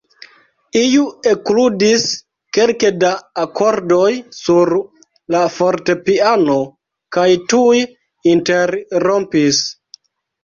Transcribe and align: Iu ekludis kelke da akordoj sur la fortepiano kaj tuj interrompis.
Iu 0.79 1.01
ekludis 1.31 2.05
kelke 2.57 2.89
da 3.03 3.11
akordoj 3.43 4.07
sur 4.37 4.71
la 5.35 5.41
fortepiano 5.57 6.57
kaj 7.17 7.27
tuj 7.53 7.79
interrompis. 8.35 9.61